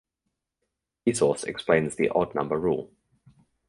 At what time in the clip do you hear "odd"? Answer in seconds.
2.09-2.33